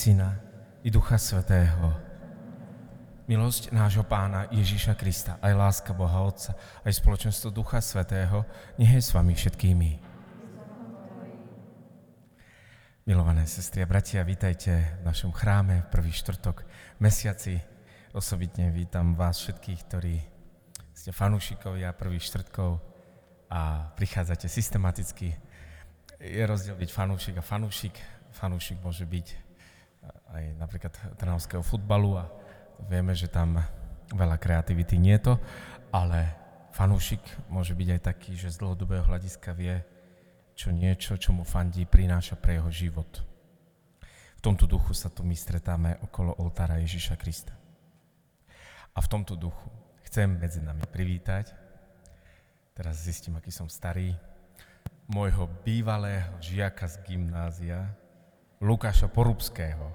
[0.00, 0.32] Syna
[0.80, 1.92] i Ducha Svetého.
[3.28, 6.56] Milosť nášho Pána Ježíša Krista, aj láska Boha Otca,
[6.88, 8.48] aj spoločenstvo Ducha Svetého,
[8.80, 9.90] nech je s vami všetkými.
[13.04, 16.64] Milované sestry a bratia, vítajte v našom chráme v prvý štvrtok
[16.96, 17.60] mesiaci.
[18.16, 20.16] Osobitne vítam vás všetkých, ktorí
[20.96, 22.80] ste fanúšikovia prvých štvrtkov
[23.52, 25.36] a prichádzate systematicky.
[26.16, 29.49] Je rozdiel byť fanúšik a fanúšik fanúšik môže byť
[30.30, 32.24] aj napríklad trnavského futbalu a
[32.88, 33.60] vieme, že tam
[34.14, 35.34] veľa kreativity nie je to,
[35.92, 36.34] ale
[36.72, 37.20] fanúšik
[37.50, 39.82] môže byť aj taký, že z dlhodobého hľadiska vie,
[40.54, 43.10] čo niečo, čo mu fandí, prináša pre jeho život.
[44.38, 47.52] V tomto duchu sa tu my stretáme okolo oltára Ježiša Krista.
[48.96, 49.68] A v tomto duchu
[50.08, 51.52] chcem medzi nami privítať,
[52.72, 54.16] teraz zistím, aký som starý,
[55.10, 57.90] môjho bývalého žiaka z gymnázia,
[58.60, 59.88] Lukáša Porubského,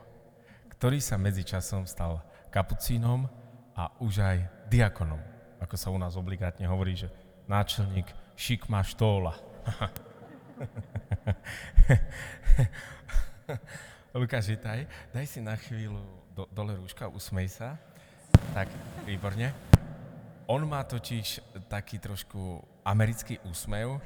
[0.74, 2.18] ktorý sa medzičasom stal
[2.50, 3.30] kapucínom
[3.78, 4.38] a už aj
[4.74, 5.22] diakonom.
[5.62, 7.14] Ako sa u nás obligátne hovorí, že
[7.46, 9.38] náčelník šikma štóla.
[14.18, 14.90] Lukáš, vitaj.
[15.14, 16.02] Daj si na chvíľu
[16.34, 17.78] do, dole rúška, usmej sa.
[18.58, 18.66] Tak,
[19.06, 19.54] výborne.
[20.50, 21.38] On má totiž
[21.70, 24.02] taký trošku americký úsmev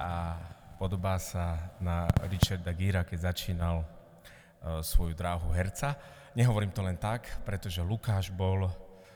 [0.00, 0.40] a
[0.76, 5.96] Podobá sa na Richarda Gira, keď začínal uh, svoju dráhu herca.
[6.36, 8.68] Nehovorím to len tak, pretože Lukáš bol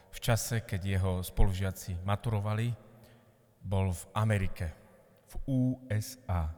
[0.09, 2.73] v čase, keď jeho spolužiaci maturovali,
[3.61, 4.73] bol v Amerike,
[5.29, 6.49] v USA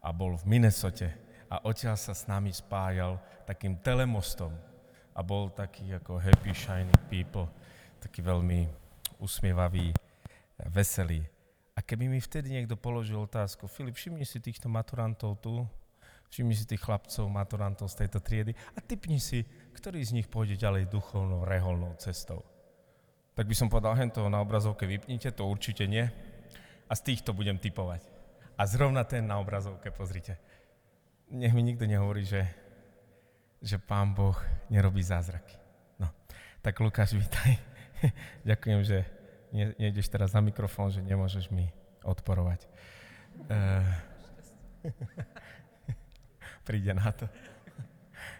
[0.00, 1.12] a bol v Minnesote
[1.52, 4.56] a odtiaľ sa s nami spájal takým telemostom
[5.12, 7.52] a bol taký ako happy, shiny people,
[8.00, 8.64] taký veľmi
[9.20, 9.92] usmievavý,
[10.72, 11.31] veselý.
[11.72, 15.64] A keby mi vtedy niekto položil otázku, Filip, všimni si týchto maturantov tu,
[16.28, 20.60] všimni si tých chlapcov, maturantov z tejto triedy a typni si, ktorý z nich pôjde
[20.60, 22.44] ďalej duchovnou, reholnou cestou.
[23.32, 26.04] Tak by som povedal, hento na obrazovke vypnite, to určite nie.
[26.88, 28.04] A z týchto budem typovať.
[28.60, 30.36] A zrovna ten na obrazovke, pozrite.
[31.32, 32.44] Nech mi nikto nehovorí, že,
[33.64, 34.36] že Pán Boh
[34.68, 35.56] nerobí zázraky.
[35.96, 36.12] No,
[36.60, 37.56] tak Lukáš, vítaj.
[38.48, 39.08] Ďakujem, že
[39.52, 41.68] ne, nejdeš teraz na mikrofón, že nemôžeš mi
[42.02, 42.66] odporovať.
[43.46, 43.84] Uh,
[46.66, 47.28] príde na to.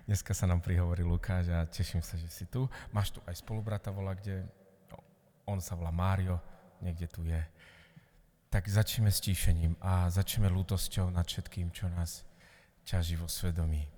[0.03, 2.67] Dneska sa nám prihovorí Lukáš a teším sa, že si tu.
[2.91, 4.43] Máš tu aj spolubrata volá, kde
[5.47, 6.39] on sa volá Mário,
[6.83, 7.39] niekde tu je.
[8.51, 12.27] Tak začneme s tíšením a začneme lútosťou nad všetkým, čo nás
[12.85, 13.89] ťaží vo svedomí.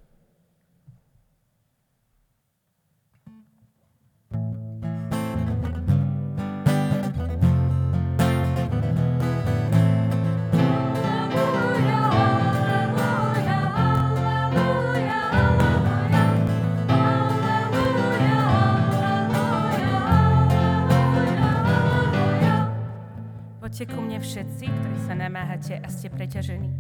[23.75, 26.71] Poďte ku mne všetci, ktorí sa namáhate a ste preťažení,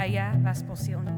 [0.00, 1.12] a ja vás posilním.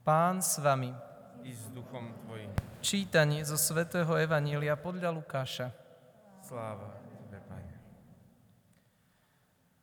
[0.00, 0.96] Pán s vami
[1.44, 2.27] i s duchom.
[2.78, 5.74] Čítanie zo svätého Evanília podľa Lukáša.
[6.46, 7.74] Sláva Tebe, Pane.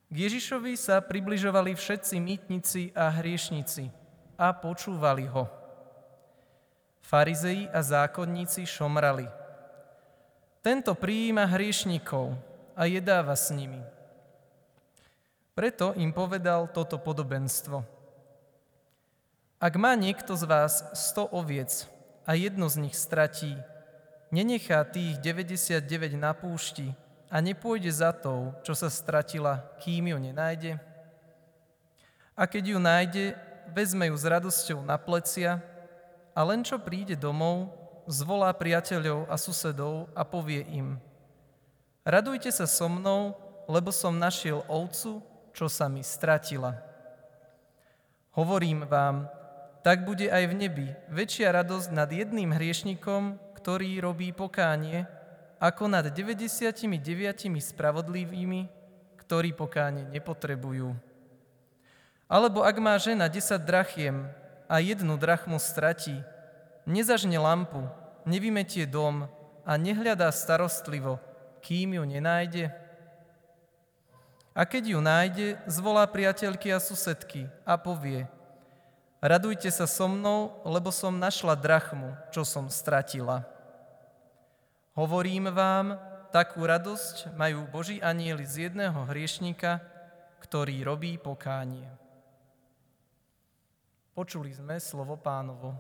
[0.08, 3.92] K Ježišovi sa približovali všetci mýtnici a hriešnici
[4.40, 5.44] a počúvali ho.
[7.04, 9.28] Farizeji a zákonníci šomrali.
[10.64, 12.32] Tento prijíma hriešnikov
[12.74, 13.84] a jedáva s nimi.
[15.52, 17.84] Preto im povedal toto podobenstvo–
[19.56, 21.88] ak má niekto z vás 100 oviec
[22.26, 23.54] a jedno z nich stratí,
[24.34, 26.92] nenechá tých 99 na púšti
[27.30, 30.82] a nepôjde za tou, čo sa stratila, kým ju nenájde?
[32.36, 33.26] A keď ju nájde,
[33.72, 35.64] vezme ju s radosťou na plecia
[36.36, 37.72] a len čo príde domov,
[38.06, 41.00] zvolá priateľov a susedov a povie im
[42.06, 43.34] Radujte sa so mnou,
[43.66, 45.26] lebo som našiel ovcu,
[45.58, 46.78] čo sa mi stratila.
[48.38, 49.26] Hovorím vám,
[49.86, 55.06] tak bude aj v nebi väčšia radosť nad jedným hriešnikom, ktorý robí pokánie,
[55.62, 56.90] ako nad 99
[57.62, 58.66] spravodlivými,
[59.22, 60.90] ktorí pokánie nepotrebujú.
[62.26, 64.26] Alebo ak má žena 10 drachiem
[64.66, 66.18] a jednu drachmu stratí,
[66.90, 67.86] nezažne lampu,
[68.26, 69.30] nevymetie dom
[69.62, 71.22] a nehľadá starostlivo,
[71.62, 72.74] kým ju nenájde?
[74.58, 78.26] A keď ju nájde, zvolá priateľky a susedky a povie
[79.24, 83.48] Radujte sa so mnou, lebo som našla drachmu, čo som stratila.
[84.96, 86.00] Hovorím vám,
[86.32, 89.84] takú radosť majú Boží anieli z jedného hriešníka,
[90.44, 91.88] ktorý robí pokánie.
[94.16, 95.76] Počuli sme slovo pánovo.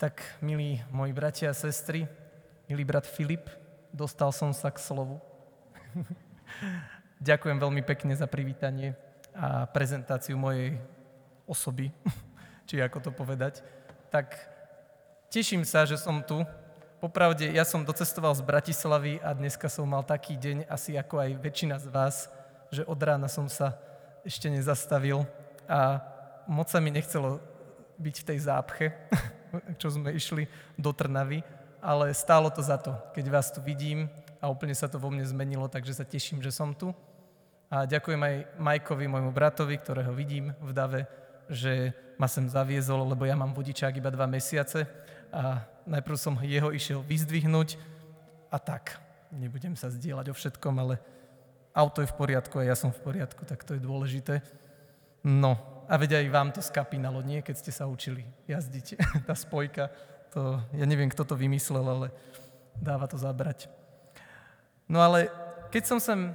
[0.00, 2.08] Tak, milí moji bratia a sestry,
[2.66, 3.61] milý brat Filip,
[3.92, 5.20] dostal som sa k slovu.
[7.22, 8.96] Ďakujem veľmi pekne za privítanie
[9.36, 10.80] a prezentáciu mojej
[11.44, 11.92] osoby,
[12.68, 13.60] či ako to povedať.
[14.08, 14.32] Tak
[15.28, 16.42] teším sa, že som tu.
[16.98, 21.30] Popravde, ja som docestoval z Bratislavy a dneska som mal taký deň, asi ako aj
[21.42, 22.30] väčšina z vás,
[22.70, 23.74] že od rána som sa
[24.22, 25.26] ešte nezastavil
[25.66, 25.98] a
[26.46, 27.42] moc sa mi nechcelo
[27.98, 28.86] byť v tej zápche,
[29.80, 30.46] čo sme išli
[30.78, 31.42] do Trnavy,
[31.82, 34.06] ale stálo to za to, keď vás tu vidím
[34.38, 36.94] a úplne sa to vo mne zmenilo, takže sa teším, že som tu.
[37.66, 41.00] A ďakujem aj Majkovi, môjmu bratovi, ktorého vidím v Dave,
[41.50, 41.90] že
[42.22, 44.86] ma sem zaviezol, lebo ja mám vodičák iba dva mesiace
[45.34, 47.74] a najprv som jeho išiel vyzdvihnúť
[48.52, 49.02] a tak.
[49.34, 51.02] Nebudem sa zdieľať o všetkom, ale
[51.74, 54.44] auto je v poriadku a ja som v poriadku, tak to je dôležité.
[55.24, 55.56] No,
[55.88, 57.40] a veď aj vám to skapínalo, nie?
[57.40, 59.00] Keď ste sa učili jazdiť.
[59.28, 59.88] Tá spojka,
[60.32, 62.08] to, ja neviem, kto to vymyslel, ale
[62.80, 63.68] dáva to zabrať.
[64.88, 65.28] No ale
[65.68, 66.32] keď som, sem,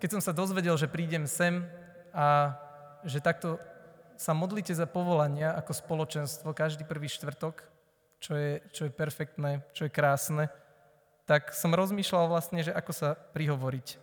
[0.00, 1.64] keď som sa dozvedel, že prídem sem
[2.10, 2.56] a
[3.04, 3.60] že takto
[4.16, 7.60] sa modlíte za povolania ako spoločenstvo každý prvý štvrtok,
[8.22, 10.48] čo je, čo je perfektné, čo je krásne,
[11.28, 14.00] tak som rozmýšľal vlastne, že ako sa prihovoriť.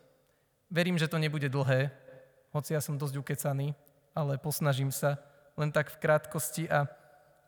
[0.69, 1.89] Verím, že to nebude dlhé,
[2.53, 3.73] hoci ja som dosť ukecaný,
[4.11, 5.17] ale posnažím sa
[5.55, 6.67] len tak v krátkosti.
[6.67, 6.89] A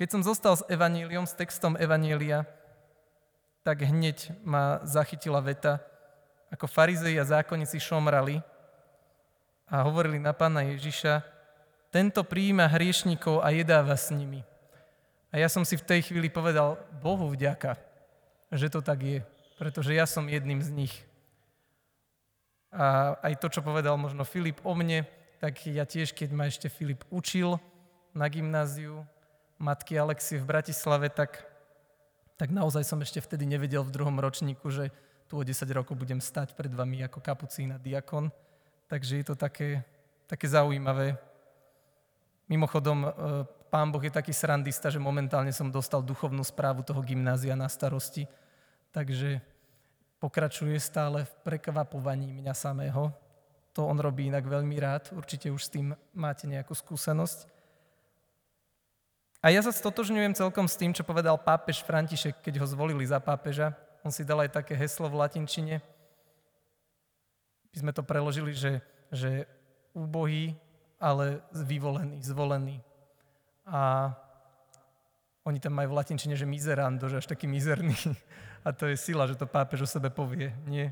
[0.04, 2.44] keď som zostal s evaníliom, s textom evanília,
[3.64, 5.80] tak hneď ma zachytila veta,
[6.52, 8.44] ako farizei a zákonníci šomrali
[9.64, 11.24] a hovorili na pána Ježiša,
[11.88, 14.44] tento prijíma hriešnikov a jedáva s nimi.
[15.32, 17.80] A ja som si v tej chvíli povedal, Bohu vďaka,
[18.52, 19.24] že to tak je,
[19.56, 20.96] pretože ja som jedným z nich.
[22.76, 25.08] A aj to, čo povedal možno Filip o mne,
[25.40, 27.56] tak ja tiež, keď ma ešte Filip učil
[28.12, 29.08] na gymnáziu
[29.63, 31.39] matky Alexie v Bratislave, tak,
[32.36, 34.91] tak naozaj som ešte vtedy nevedel v druhom ročníku, že
[35.32, 38.27] tu o 10 rokov budem stať pred vami ako kapucín a diakon.
[38.91, 39.88] Takže je to také,
[40.27, 41.15] také zaujímavé.
[42.51, 43.10] Mimochodom, e,
[43.72, 48.27] pán Boh je taký srandista, že momentálne som dostal duchovnú správu toho gymnázia na starosti.
[48.91, 49.39] Takže
[50.20, 53.10] pokračuje stále v prekvapovaní mňa samého,
[53.74, 57.50] to on robí inak veľmi rád, určite už s tým máte nejakú skúsenosť.
[59.44, 63.20] A ja sa stotožňujem celkom s tým, čo povedal pápež František, keď ho zvolili za
[63.20, 63.76] pápeža.
[64.00, 65.84] On si dal aj také heslo v latinčine.
[67.76, 68.80] My sme to preložili, že,
[69.12, 69.44] že
[69.92, 70.56] úbohý,
[70.96, 72.80] ale vyvolený, zvolený.
[73.68, 74.16] A
[75.44, 78.00] oni tam majú v latinčine, že mizerando, že až taký mizerný.
[78.64, 80.88] A to je sila, že to pápež o sebe povie, nie?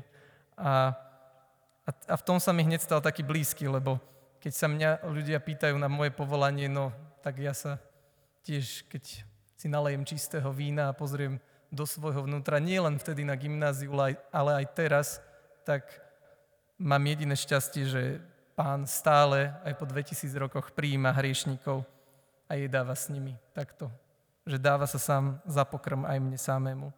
[0.60, 0.92] A
[1.82, 3.98] a, a v tom sa mi hneď stal taký blízky, lebo
[4.38, 7.78] keď sa mňa ľudia pýtajú na moje povolanie, no tak ja sa
[8.42, 9.24] tiež, keď
[9.56, 11.38] si nalejem čistého vína a pozriem
[11.72, 13.94] do svojho vnútra, nie len vtedy na gymnáziu,
[14.28, 15.08] ale aj teraz,
[15.64, 15.86] tak
[16.76, 18.02] mám jediné šťastie, že
[18.58, 21.86] pán stále aj po 2000 rokoch prijíma hriešnikov
[22.50, 23.88] a jedáva s nimi takto.
[24.44, 26.88] Že dáva sa sám za pokrm aj mne samému.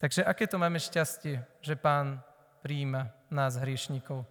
[0.00, 2.20] Takže aké to máme šťastie, že pán
[2.60, 4.24] príjima nás hriešnikov.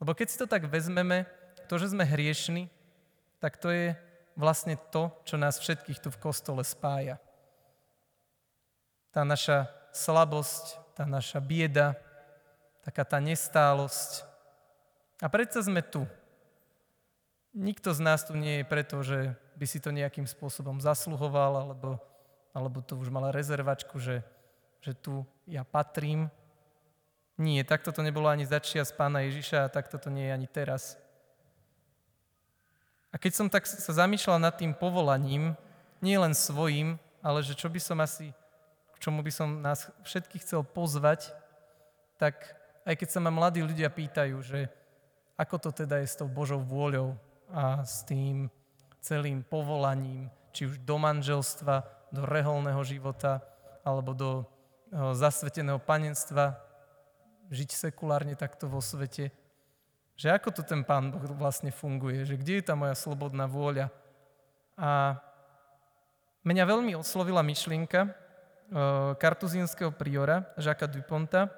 [0.00, 1.24] Lebo keď si to tak vezmeme,
[1.68, 2.68] to, že sme hriešni,
[3.44, 3.92] tak to je
[4.40, 7.20] vlastne to, čo nás všetkých tu v kostole spája.
[9.12, 11.92] Tá naša slabosť, tá naša bieda,
[12.80, 14.24] taká tá nestálosť.
[15.20, 16.08] A predsa sme tu.
[17.52, 22.00] Nikto z nás tu nie je preto, že by si to nejakým spôsobom zasluhoval, alebo,
[22.56, 24.24] alebo to už mala rezervačku, že,
[24.80, 26.32] že tu ja patrím,
[27.36, 30.48] nie, takto to nebolo ani začia z pána Ježiša a takto to nie je ani
[30.48, 31.03] teraz.
[33.14, 35.54] A keď som tak sa zamýšľal nad tým povolaním,
[36.02, 38.34] nie len svojim, ale že čo by som asi,
[38.90, 41.30] k čomu by som nás všetkých chcel pozvať,
[42.18, 42.34] tak
[42.82, 44.66] aj keď sa ma mladí ľudia pýtajú, že
[45.38, 47.14] ako to teda je s tou Božou vôľou
[47.54, 48.50] a s tým
[48.98, 53.42] celým povolaním, či už do manželstva, do reholného života,
[53.86, 54.30] alebo do
[54.94, 56.58] zasveteného panenstva,
[57.50, 59.30] žiť sekulárne takto vo svete,
[60.14, 63.90] že ako to ten Pán Boh vlastne funguje, že kde je tá moja slobodná vôľa.
[64.78, 65.18] A
[66.44, 71.48] Mňa veľmi oslovila myšlienka uh, kartuzínskeho priora, Žaka Duponta.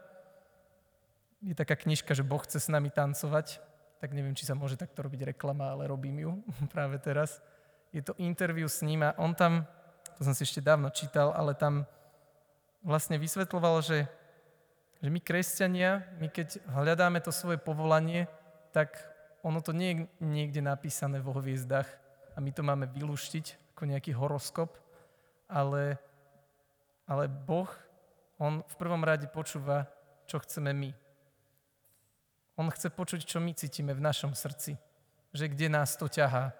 [1.42, 3.58] Je taká knižka, že Boh chce s nami tancovať.
[3.98, 6.32] Tak neviem, či sa môže takto robiť reklama, ale robím ju
[6.74, 7.42] práve teraz.
[7.90, 9.66] Je to interview s ním a on tam,
[10.14, 11.82] to som si ešte dávno čítal, ale tam
[12.86, 14.06] vlastne vysvetloval, že,
[15.02, 18.30] že my kresťania, my keď hľadáme to svoje povolanie,
[18.76, 19.00] tak
[19.40, 21.88] ono to nie je niekde napísané vo hviezdach
[22.36, 24.76] a my to máme vylúštiť ako nejaký horoskop,
[25.48, 25.96] ale,
[27.08, 27.72] ale Boh,
[28.36, 29.88] On v prvom rade počúva,
[30.28, 30.92] čo chceme my.
[32.60, 34.76] On chce počuť, čo my cítime v našom srdci,
[35.32, 36.52] že kde nás to ťahá.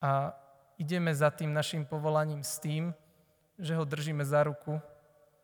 [0.00, 0.32] A
[0.80, 2.96] ideme za tým našim povolaním s tým,
[3.60, 4.80] že ho držíme za ruku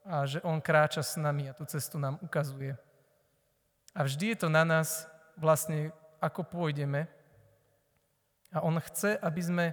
[0.08, 2.80] a že on kráča s nami a tú cestu nám ukazuje.
[3.94, 5.90] A vždy je to na nás, vlastne
[6.22, 7.08] ako pôjdeme.
[8.54, 9.66] A on chce, aby sme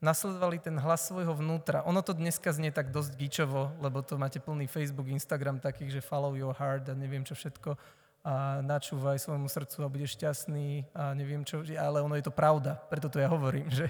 [0.00, 1.80] nasledovali ten hlas svojho vnútra.
[1.88, 6.04] Ono to dneska znie tak dosť gičovo, lebo to máte plný Facebook, Instagram takých, že
[6.04, 7.76] follow your heart a neviem čo všetko
[8.26, 12.74] a načúvaj svojmu srdcu a budeš šťastný a neviem čo, ale ono je to pravda.
[12.90, 13.86] Preto to ja hovorím, že,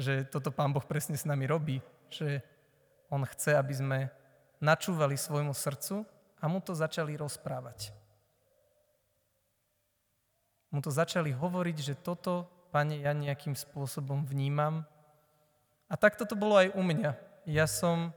[0.00, 2.40] že toto Pán Boh presne s nami robí, že
[3.12, 3.98] On chce, aby sme
[4.56, 6.00] načúvali svojmu srdcu
[6.40, 8.03] a mu to začali rozprávať
[10.74, 14.82] mu to začali hovoriť, že toto, pane, ja nejakým spôsobom vnímam.
[15.86, 17.14] A takto to bolo aj u mňa.
[17.46, 18.10] Ja som,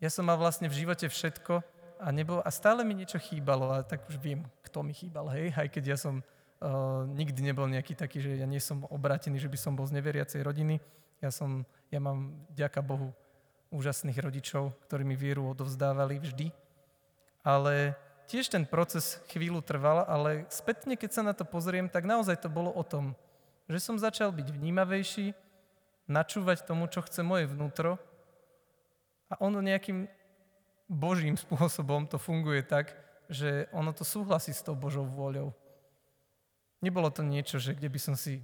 [0.00, 1.60] ja som mal vlastne v živote všetko
[2.00, 5.52] a, nebol, a stále mi niečo chýbalo a tak už viem, kto mi chýbal, hej,
[5.52, 9.50] aj keď ja som uh, nikdy nebol nejaký taký, že ja nie som obrátený, že
[9.50, 10.80] by som bol z neveriacej rodiny.
[11.18, 13.10] Ja, som, ja mám, ďaká Bohu,
[13.68, 16.48] úžasných rodičov, ktorí mi vieru odovzdávali vždy.
[17.44, 17.98] Ale
[18.28, 22.52] tiež ten proces chvíľu trval, ale spätne, keď sa na to pozriem, tak naozaj to
[22.52, 23.16] bolo o tom,
[23.66, 25.32] že som začal byť vnímavejší,
[26.08, 28.00] načúvať tomu, čo chce moje vnútro
[29.28, 30.08] a ono nejakým
[30.88, 32.96] božím spôsobom to funguje tak,
[33.28, 35.52] že ono to súhlasí s tou Božou vôľou.
[36.80, 38.40] Nebolo to niečo, že kde by som si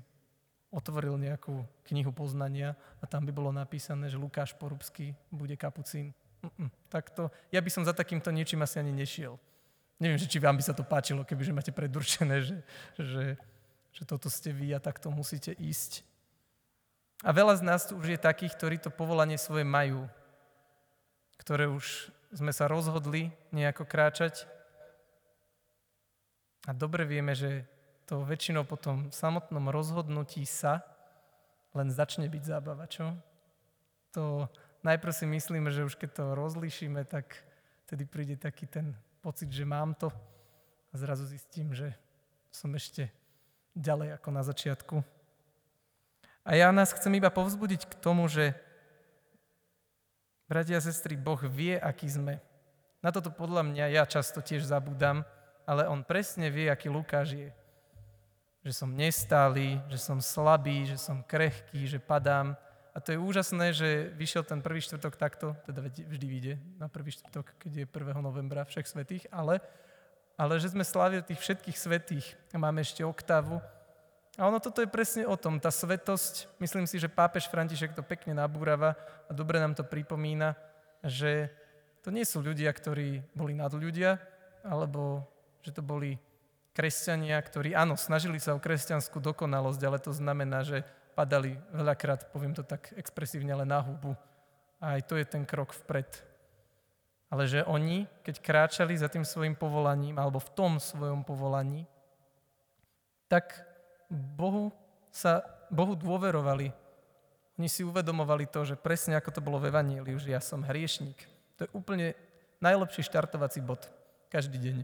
[0.74, 6.12] otvoril nejakú knihu poznania a tam by bolo napísané, že Lukáš Porubský bude kapucín.
[6.42, 9.40] Mm-mm, tak to, ja by som za takýmto niečím asi ani nešiel.
[10.02, 12.56] Neviem, či vám by sa to páčilo, kebyže máte predurčené, že,
[12.98, 13.24] že,
[13.94, 16.02] že toto ste vy a takto musíte ísť.
[17.22, 20.10] A veľa z nás tu už je takých, ktorí to povolanie svoje majú,
[21.38, 24.44] ktoré už sme sa rozhodli nejako kráčať.
[26.66, 27.64] A dobre vieme, že
[28.04, 30.84] to väčšinou po tom samotnom rozhodnutí sa
[31.72, 33.14] len začne byť zábava, čo?
[34.14, 34.50] To
[34.84, 37.40] najprv si myslíme, že už keď to rozlíšime, tak
[37.88, 38.92] tedy príde taký ten
[39.24, 40.12] pocit, že mám to
[40.92, 41.96] a zrazu zistím, že
[42.52, 43.08] som ešte
[43.72, 44.96] ďalej ako na začiatku.
[46.44, 48.52] A ja nás chcem iba povzbudiť k tomu, že
[50.44, 52.36] bratia a sestry, Boh vie, aký sme.
[53.00, 55.24] Na toto podľa mňa ja často tiež zabudám,
[55.64, 57.50] ale on presne vie, aký Lukáš je.
[58.60, 62.60] Že som nestály, že som slabý, že som krehký, že padám,
[62.94, 67.10] a to je úžasné, že vyšiel ten prvý štvrtok takto, teda vždy vyjde na prvý
[67.10, 68.22] štvrtok, keď je 1.
[68.22, 69.58] novembra všech svetých, ale,
[70.38, 73.58] ale že sme slávili tých všetkých svetých a máme ešte oktávu.
[74.38, 78.06] A ono toto je presne o tom, tá svetosť, myslím si, že pápež František to
[78.06, 78.94] pekne nabúrava
[79.26, 80.54] a dobre nám to pripomína,
[81.02, 81.50] že
[82.06, 84.22] to nie sú ľudia, ktorí boli nad ľudia,
[84.62, 85.26] alebo
[85.66, 86.14] že to boli
[86.74, 92.52] kresťania, ktorí, áno, snažili sa o kresťanskú dokonalosť, ale to znamená, že padali veľakrát, poviem
[92.52, 94.12] to tak expresívne, ale na hubu.
[94.82, 96.10] A aj to je ten krok vpred.
[97.30, 101.86] Ale že oni, keď kráčali za tým svojim povolaním, alebo v tom svojom povolaní,
[103.26, 103.64] tak
[104.10, 104.70] Bohu,
[105.10, 105.42] sa,
[105.72, 106.70] Bohu dôverovali.
[107.58, 111.18] Oni si uvedomovali to, že presne ako to bolo v Evaníliu, že ja som hriešník.
[111.58, 112.18] To je úplne
[112.58, 113.86] najlepší štartovací bod
[114.30, 114.76] každý deň.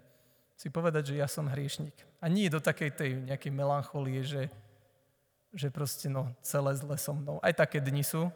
[0.54, 1.94] Si povedať, že ja som hriešník.
[2.22, 4.50] A nie do takej tej nejakej melancholie, že
[5.54, 7.42] že proste no, celé zle so mnou.
[7.42, 8.30] Aj také dni sú,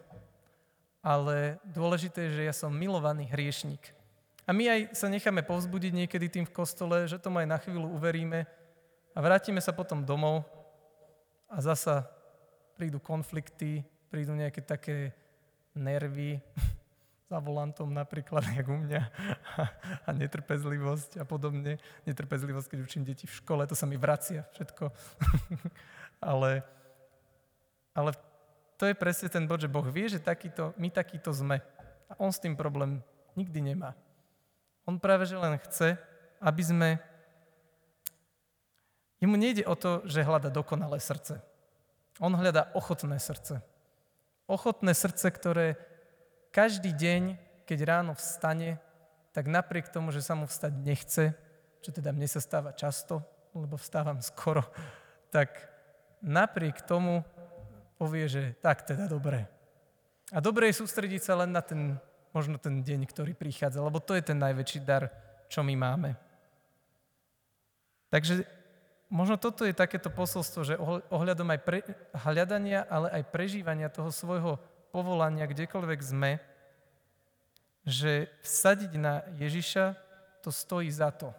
[0.99, 3.93] ale dôležité je, že ja som milovaný hriešnik.
[4.45, 7.89] A my aj sa necháme povzbudiť niekedy tým v kostole, že tomu aj na chvíľu
[7.93, 8.45] uveríme
[9.15, 10.45] a vrátime sa potom domov
[11.49, 12.05] a zasa
[12.77, 13.81] prídu konflikty,
[14.11, 15.15] prídu nejaké také
[15.73, 16.37] nervy,
[17.29, 19.01] za volantom napríklad, jak u mňa,
[20.07, 21.81] a netrpezlivosť a podobne.
[22.05, 24.93] Netrpezlivosť, keď učím deti v škole, to sa mi vracia všetko.
[26.31, 26.61] Ale
[27.95, 28.11] ale
[28.75, 31.63] to je presne ten bod, že Boh vie, že takýto, my takýto sme.
[32.11, 32.99] A on s tým problém
[33.39, 33.95] nikdy nemá.
[34.83, 35.95] On práve, že len chce,
[36.43, 36.89] aby sme...
[39.23, 41.39] Jemu nejde o to, že hľada dokonalé srdce.
[42.19, 43.63] On hľadá ochotné srdce.
[44.45, 45.79] ochotné srdce, ktoré
[46.51, 48.77] každý deň, keď ráno vstane,
[49.31, 51.33] tak napriek tomu, že sa mu vstať nechce,
[51.81, 53.23] čo teda mne sa stáva často,
[53.55, 54.63] lebo vstávam skoro,
[55.33, 55.51] tak
[56.23, 57.23] napriek tomu
[57.95, 59.47] povie, že tak teda dobre.
[60.33, 61.95] A dobre je sústrediť sa len na ten,
[62.35, 65.07] možno ten deň, ktorý prichádza, lebo to je ten najväčší dar,
[65.47, 66.17] čo my máme.
[68.09, 68.43] Takže
[69.11, 70.79] možno toto je takéto posolstvo, že
[71.11, 71.79] ohľadom aj pre,
[72.25, 74.57] hľadania, ale aj prežívania toho svojho
[74.89, 76.39] povolania, kdekoľvek sme,
[77.85, 79.93] že vsadiť na Ježiša,
[80.41, 81.29] to stojí za to.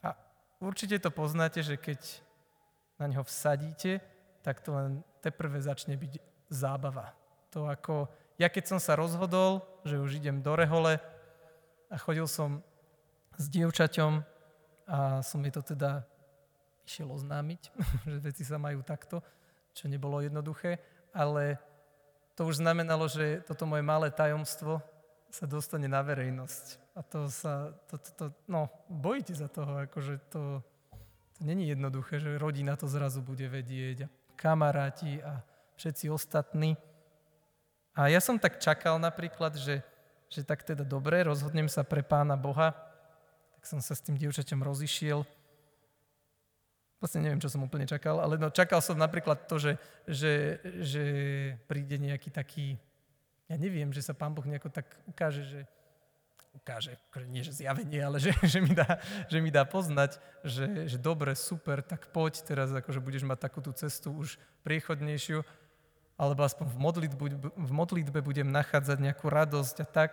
[0.00, 0.16] A
[0.62, 2.00] určite to poznáte, že keď
[2.96, 4.00] na neho vsadíte,
[4.42, 4.90] tak to len
[5.22, 6.18] teprve začne byť
[6.50, 7.14] zábava.
[7.54, 10.98] To ako, ja keď som sa rozhodol, že už idem do Rehole
[11.88, 12.60] a chodil som
[13.38, 14.20] s dievčaťom
[14.90, 16.04] a som jej to teda
[16.84, 17.62] išiel oznámiť,
[18.10, 19.22] že veci sa majú takto,
[19.72, 20.82] čo nebolo jednoduché,
[21.14, 21.56] ale
[22.36, 24.80] to už znamenalo, že toto moje malé tajomstvo
[25.32, 26.92] sa dostane na verejnosť.
[26.92, 30.60] A to sa, to, to, to, no, bojíte za toho, akože to,
[31.36, 35.40] to není jednoduché, že rodina to zrazu bude vedieť a kamaráti a
[35.76, 36.76] všetci ostatní.
[37.92, 39.84] A ja som tak čakal napríklad, že,
[40.32, 42.72] že tak teda dobre, rozhodnem sa pre pána Boha,
[43.56, 45.22] tak som sa s tým dievčaťom rozišiel
[47.02, 49.74] Vlastne neviem, čo som úplne čakal, ale no, čakal som napríklad to, že,
[50.06, 51.04] že, že
[51.66, 52.78] príde nejaký taký,
[53.50, 55.60] ja neviem, že sa pán Boh nejako tak ukáže, že
[56.52, 60.86] ukáže, akože nie že zjavenie, ale že, že, mi, dá, že mi dá poznať, že,
[60.88, 65.42] že dobre, super, tak poď teraz, akože budeš mať takú tú cestu už priechodnejšiu,
[66.20, 67.24] alebo aspoň v modlitbe,
[67.56, 70.10] v modlitbe budem nachádzať nejakú radosť a tak.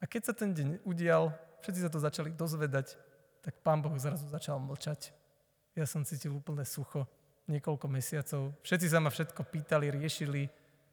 [0.00, 1.32] A keď sa ten deň udial,
[1.64, 2.96] všetci sa to začali dozvedať,
[3.40, 5.16] tak pán Boh zrazu začal mlčať.
[5.72, 7.08] Ja som cítil úplne sucho
[7.48, 8.52] niekoľko mesiacov.
[8.60, 10.50] Všetci sa ma všetko pýtali, riešili,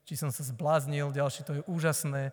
[0.07, 2.31] či som sa zbláznil, ďalší to je úžasné.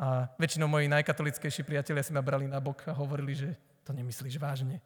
[0.00, 3.52] A väčšinou moji najkatolickejší priatelia si ma brali na bok a hovorili, že
[3.84, 4.80] to nemyslíš vážne.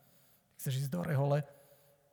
[0.58, 1.46] Chceš ísť do rehole?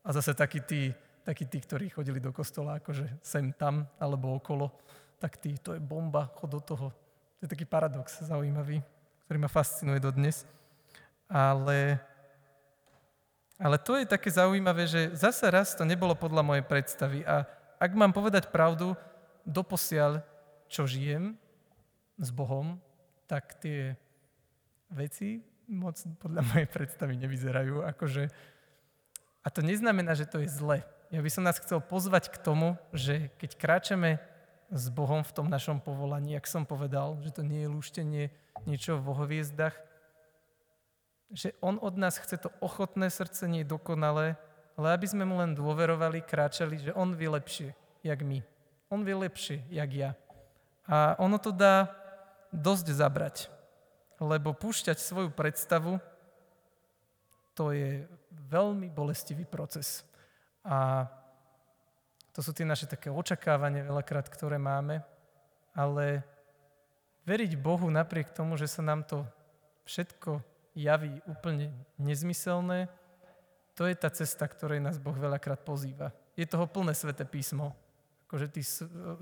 [0.05, 0.93] A zase takí tí,
[1.25, 4.69] takí tí, ktorí chodili do kostola akože sem tam alebo okolo,
[5.17, 6.93] tak tí, to je bomba, chod do toho.
[7.41, 8.85] To je taký paradox zaujímavý,
[9.25, 10.45] ktorý ma fascinuje dodnes.
[11.25, 11.97] Ale
[13.61, 17.21] ale to je také zaujímavé, že zase raz to nebolo podľa mojej predstavy.
[17.25, 17.45] A
[17.77, 18.97] ak mám povedať pravdu,
[19.45, 20.25] doposiaľ,
[20.65, 21.37] čo žijem
[22.17, 22.81] s Bohom,
[23.31, 23.95] tak tie
[24.91, 25.39] veci
[25.71, 27.87] moc podľa mojej predstavy nevyzerajú.
[27.87, 28.27] Akože,
[29.39, 30.83] a to neznamená, že to je zle.
[31.07, 34.19] Ja by som nás chcel pozvať k tomu, že keď kráčame
[34.71, 38.23] s Bohom v tom našom povolaní, ak som povedal, že to nie je lúštenie
[38.67, 39.75] niečo vo hviezdach,
[41.31, 44.35] že on od nás chce to ochotné srdce, nie dokonalé,
[44.75, 47.71] ale aby sme mu len dôverovali, kráčali, že on vie lepšie,
[48.03, 48.43] jak my.
[48.91, 50.11] On vie lepšie, jak ja.
[50.87, 52.00] A ono to dá
[52.51, 53.47] dosť zabrať,
[54.19, 55.97] lebo púšťať svoju predstavu,
[57.55, 60.03] to je veľmi bolestivý proces.
[60.63, 61.07] A
[62.31, 65.03] to sú tie naše také očakávania veľakrát, ktoré máme,
[65.75, 66.23] ale
[67.27, 69.27] veriť Bohu napriek tomu, že sa nám to
[69.83, 70.39] všetko
[70.75, 72.87] javí úplne nezmyselné,
[73.75, 76.11] to je tá cesta, ktorej nás Boh veľakrát pozýva.
[76.35, 77.75] Je toho plné sveté písmo.
[78.27, 78.61] Akože tí,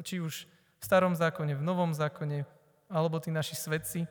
[0.04, 0.46] či už
[0.80, 2.46] v starom zákone, v novom zákone,
[2.90, 4.10] alebo tí naši svedci.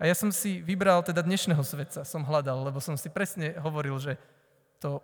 [0.00, 3.96] A ja som si vybral teda dnešného svedca, som hľadal, lebo som si presne hovoril,
[4.00, 4.16] že
[4.80, 5.00] to,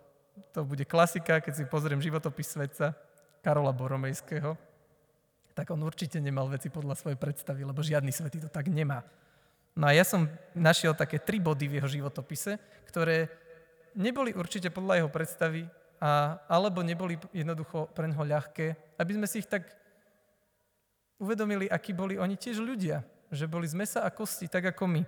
[0.53, 2.93] to bude klasika, keď si pozriem životopis svedca
[3.45, 4.57] Karola Boromejského,
[5.53, 9.05] tak on určite nemal veci podľa svojej predstavy, lebo žiadny svetý to tak nemá.
[9.73, 13.29] No a ja som našiel také tri body v jeho životopise, ktoré
[13.97, 15.65] neboli určite podľa jeho predstavy,
[16.03, 19.65] a, alebo neboli jednoducho pre ňoho ľahké, aby sme si ich tak
[21.17, 25.03] uvedomili, akí boli oni tiež ľudia, že boli z mesa a kosti, tak ako my.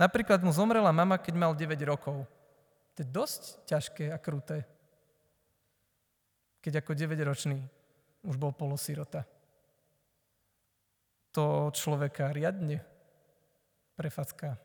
[0.00, 2.26] Napríklad mu zomrela mama, keď mal 9 rokov.
[2.92, 4.66] To je dosť ťažké a kruté.
[6.62, 7.58] Keď ako 9-ročný
[8.22, 9.26] už bol polosirota.
[11.32, 12.84] To človeka riadne
[13.96, 14.60] prefacka.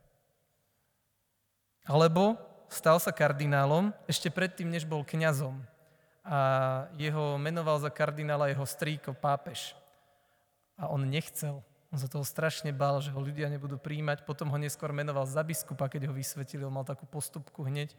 [1.88, 2.36] Alebo
[2.68, 5.56] stal sa kardinálom ešte predtým, než bol kňazom.
[6.28, 6.38] A
[7.00, 9.72] jeho menoval za kardinála jeho strýko, pápež.
[10.78, 11.66] A on nechcel.
[11.90, 14.24] On sa toho strašne bál, že ho ľudia nebudú príjmať.
[14.24, 16.70] Potom ho neskôr menoval za biskupa, keď ho vysvetlil.
[16.70, 17.98] Mal takú postupku hneď,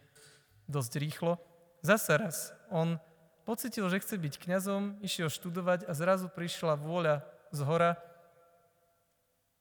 [0.71, 1.41] dosť rýchlo.
[1.83, 2.37] Zase raz.
[2.69, 3.01] On
[3.49, 7.97] pocitil, že chce byť kňazom, išiel študovať a zrazu prišla vôľa z hora,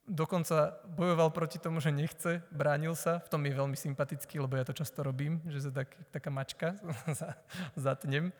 [0.07, 4.63] dokonca bojoval proti tomu, že nechce, bránil sa, v tom je veľmi sympatický, lebo ja
[4.63, 6.75] to často robím, že sa tak, taká mačka
[7.75, 8.31] zatnem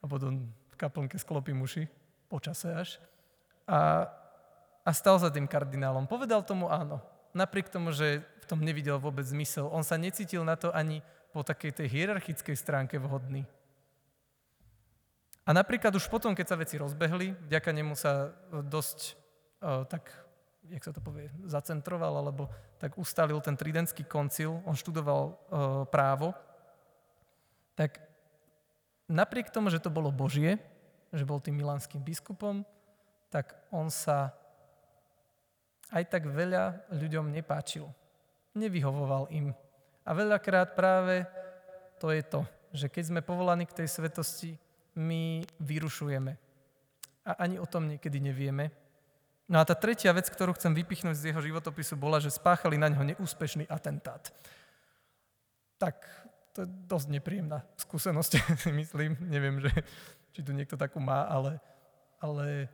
[0.00, 1.90] a potom v kaplnke sklopím uši.
[2.30, 3.02] počase až.
[3.70, 4.10] A,
[4.82, 6.10] a stal sa tým kardinálom.
[6.10, 6.98] Povedal tomu áno.
[7.30, 9.70] Napriek tomu, že v tom nevidel vôbec zmysel.
[9.70, 13.46] On sa necítil na to ani po takej tej hierarchickej stránke vhodný.
[15.46, 18.98] A napríklad už potom, keď sa veci rozbehli, vďaka nemu sa dosť
[19.62, 20.10] o, tak,
[20.66, 22.50] jak sa to povie, zacentroval, alebo
[22.82, 25.34] tak ustalil ten tridentský koncil, on študoval o,
[25.86, 26.34] právo,
[27.78, 28.02] tak
[29.06, 30.58] napriek tomu, že to bolo Božie,
[31.10, 32.62] že bol tým milánskym biskupom,
[33.30, 34.34] tak on sa
[35.90, 37.86] aj tak veľa ľuďom nepáčil.
[38.58, 39.54] Nevyhovoval im.
[40.06, 41.26] A veľakrát práve
[42.02, 42.42] to je to,
[42.74, 44.58] že keď sme povolaní k tej svetosti,
[44.98, 46.32] my vyrušujeme.
[47.26, 48.74] A ani o tom niekedy nevieme.
[49.50, 52.90] No a tá tretia vec, ktorú chcem vypichnúť z jeho životopisu, bola, že spáchali na
[52.90, 54.30] ňo neúspešný atentát.
[55.78, 56.06] Tak
[56.54, 58.32] to je dosť nepríjemná skúsenosť,
[58.80, 59.18] myslím.
[59.26, 59.70] Neviem, že,
[60.34, 61.58] či tu niekto takú má, ale,
[62.22, 62.70] ale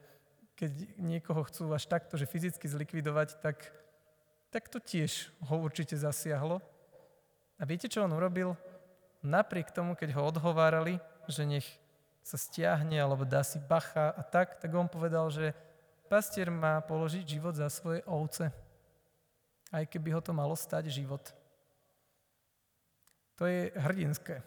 [0.57, 3.61] keď niekoho chcú až takto, že fyzicky zlikvidovať, tak,
[4.49, 6.65] tak to tiež ho určite zasiahlo.
[7.61, 8.57] A viete, čo on urobil?
[9.21, 10.97] Napriek tomu, keď ho odhovárali,
[11.29, 11.69] že nech
[12.25, 15.53] sa stiahne alebo dá si bacha a tak, tak on povedal, že
[16.09, 18.49] pastier má položiť život za svoje ovce.
[19.71, 21.23] Aj keby ho to malo stať život.
[23.37, 24.41] To je hrdinské.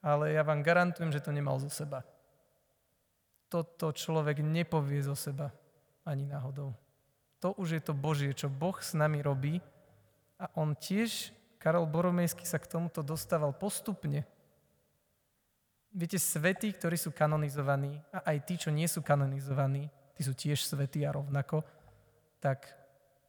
[0.00, 2.04] Ale ja vám garantujem, že to nemal zo seba.
[3.48, 5.54] Toto človek nepovie zo seba
[6.04, 6.74] ani náhodou.
[7.44, 9.60] To už je to Božie, čo Boh s nami robí.
[10.40, 14.24] A on tiež, Karol Boromejský sa k tomuto dostával postupne.
[15.94, 19.86] Viete, svetí, ktorí sú kanonizovaní, a aj tí, čo nie sú kanonizovaní,
[20.18, 21.62] tí sú tiež svetí a rovnako,
[22.42, 22.66] tak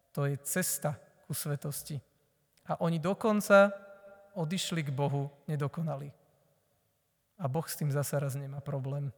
[0.09, 0.97] to je cesta
[1.29, 2.01] ku svetosti.
[2.65, 3.69] A oni dokonca
[4.33, 6.09] odišli k Bohu nedokonali.
[7.35, 9.13] A Boh s tým zasa raz nemá problém.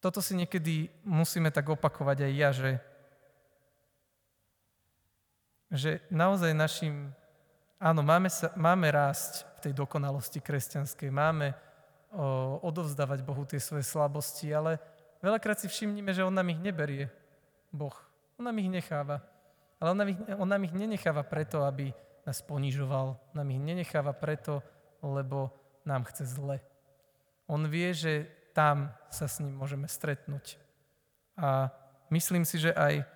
[0.00, 2.72] Toto si niekedy musíme tak opakovať aj ja, že,
[5.68, 7.12] že naozaj našim
[7.80, 11.56] Áno, máme, sa, máme rásť v tej dokonalosti kresťanskej, máme
[12.12, 14.76] o, odovzdávať Bohu tie svoje slabosti, ale
[15.24, 17.08] veľakrát si všimnime, že On nám ich neberie,
[17.72, 17.96] Boh.
[18.36, 19.24] On nám ich necháva.
[19.80, 21.88] Ale on nám ich, on nám ich nenecháva preto, aby
[22.28, 23.16] nás ponižoval.
[23.32, 24.60] Nám ich nenecháva preto,
[25.00, 25.48] lebo
[25.88, 26.60] nám chce zle.
[27.48, 30.58] On vie, že tam sa s ním môžeme stretnúť.
[31.38, 31.70] A
[32.12, 33.06] myslím si, že aj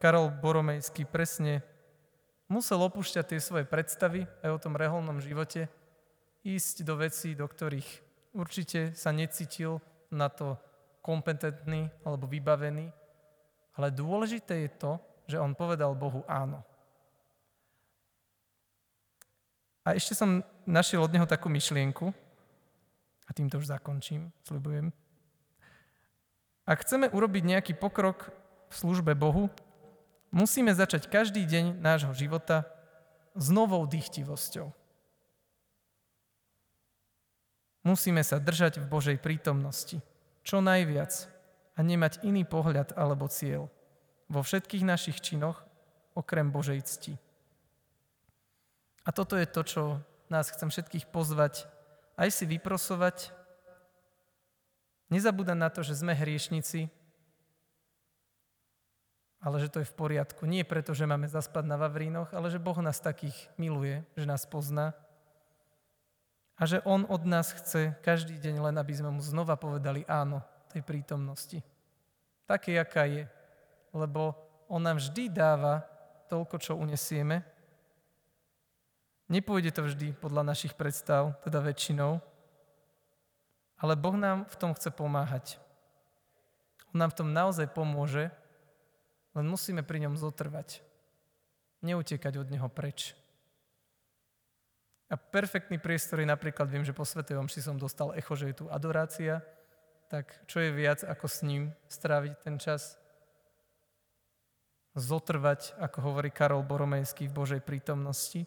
[0.00, 1.62] Karol Boromejský presne
[2.50, 5.70] musel opúšťať tie svoje predstavy aj o tom reholnom živote,
[6.42, 7.86] ísť do vecí, do ktorých
[8.32, 9.78] určite sa necítil
[10.10, 10.56] na to
[11.04, 12.90] kompetentný alebo vybavený,
[13.76, 14.92] ale dôležité je to,
[15.30, 16.60] že on povedal Bohu áno.
[19.86, 22.12] A ešte som našiel od neho takú myšlienku,
[23.30, 24.90] a týmto už zakončím, sľubujem.
[26.66, 28.34] Ak chceme urobiť nejaký pokrok
[28.66, 29.46] v službe Bohu,
[30.34, 32.66] musíme začať každý deň nášho života
[33.38, 34.74] s novou dýchtivosťou.
[37.86, 40.02] Musíme sa držať v Božej prítomnosti,
[40.42, 41.30] čo najviac
[41.78, 43.70] a nemať iný pohľad alebo cieľ
[44.28, 45.62] vo všetkých našich činoch,
[46.12, 47.14] okrem Božej cti.
[49.06, 49.82] A toto je to, čo
[50.28, 51.66] nás chcem všetkých pozvať,
[52.20, 53.32] aj si vyprosovať.
[55.08, 56.92] Nezabúdať na to, že sme hriešnici,
[59.40, 60.44] ale že to je v poriadku.
[60.44, 64.44] Nie preto, že máme zaspať na Vavrínoch, ale že Boh nás takých miluje, že nás
[64.44, 64.92] pozná
[66.60, 70.44] a že On od nás chce každý deň len, aby sme mu znova povedali áno
[70.68, 71.64] tej prítomnosti.
[72.44, 73.24] Také, aká je.
[73.96, 74.36] Lebo
[74.68, 75.88] On nám vždy dáva
[76.28, 77.42] toľko, čo unesieme.
[79.30, 82.18] Nepôjde to vždy podľa našich predstav, teda väčšinou,
[83.78, 85.62] ale Boh nám v tom chce pomáhať.
[86.90, 88.34] On nám v tom naozaj pomôže,
[89.38, 90.82] len musíme pri ňom zotrvať.
[91.86, 93.14] Neutekať od neho preč.
[95.06, 98.66] A perfektný priestor je napríklad, viem, že po Svetej Omši som dostal echo, že je
[98.66, 99.46] tu adorácia,
[100.10, 102.98] tak čo je viac, ako s ním stráviť ten čas?
[104.98, 108.42] Zotrvať, ako hovorí Karol Boromejský, v Božej prítomnosti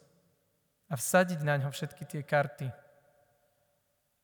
[0.93, 2.69] a vsadiť na ňo všetky tie karty.